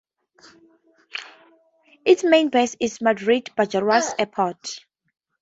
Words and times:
Its 2.05 2.23
main 2.23 2.49
base 2.49 2.75
is 2.79 3.01
Madrid-Barajas 3.01 4.15
Airport. 4.17 4.79